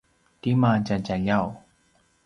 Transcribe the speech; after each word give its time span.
tima 0.41 0.71
tja 0.85 0.97
djaljaw? 1.05 1.47